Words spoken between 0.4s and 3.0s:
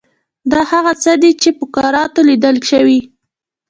دا هغه څه دي چې په کراتو لیدل شوي.